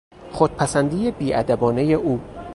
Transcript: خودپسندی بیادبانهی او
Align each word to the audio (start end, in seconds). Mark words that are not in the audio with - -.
خودپسندی 0.31 1.11
بیادبانهی 1.11 1.93
او 1.93 2.21